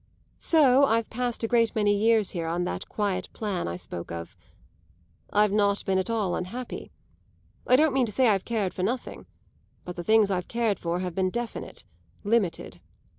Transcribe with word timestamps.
So 0.39 0.83
I've 0.85 1.11
passed 1.11 1.43
a 1.43 1.47
great 1.47 1.75
many 1.75 1.95
years 1.95 2.31
here 2.31 2.47
on 2.47 2.63
that 2.63 2.89
quiet 2.89 3.29
plan 3.33 3.67
I 3.67 3.75
spoke 3.75 4.11
of. 4.11 4.35
I've 5.31 5.51
not 5.51 5.85
been 5.85 5.99
at 5.99 6.09
all 6.09 6.33
unhappy. 6.35 6.91
I 7.67 7.75
don't 7.75 7.93
mean 7.93 8.07
to 8.07 8.11
say 8.11 8.27
I've 8.29 8.43
cared 8.43 8.73
for 8.73 8.81
nothing; 8.81 9.27
but 9.85 9.95
the 9.95 10.03
things 10.03 10.31
I've 10.31 10.47
cared 10.47 10.79
for 10.79 11.01
have 11.01 11.13
been 11.13 11.29
definite 11.29 11.83
limited. 12.23 12.79